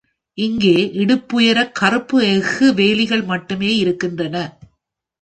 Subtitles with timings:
[0.37, 4.35] இங்கே இடுப்புயரக் கருப்பு எஃகு வேலிகள் மட்டுமே இருக்கின்றன.